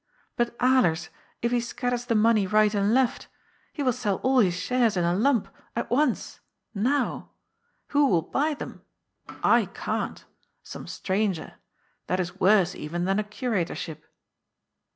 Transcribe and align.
"But, 0.35 0.57
Alers, 0.57 1.09
if 1.43 1.51
he 1.51 1.59
scatters 1.59 2.05
the 2.05 2.15
money 2.15 2.47
right 2.47 2.73
and 2.73 2.91
left? 2.91 3.27
He 3.71 3.83
will 3.83 3.93
sell 3.93 4.15
all 4.23 4.39
his 4.39 4.55
shares 4.55 4.97
in 4.97 5.03
a 5.03 5.13
lump— 5.13 5.47
at 5.75 5.91
once— 5.91 6.39
now? 6.73 7.29
Who 7.89 8.07
will 8.07 8.23
buy 8.23 8.55
them! 8.55 8.81
I 9.43 9.65
can't. 9.67 10.25
Some 10.63 10.87
stranger. 10.87 11.53
That 12.07 12.19
is 12.19 12.39
worse 12.39 12.73
even 12.73 13.05
than 13.05 13.19
a 13.19 13.23
curatorship." 13.23 14.01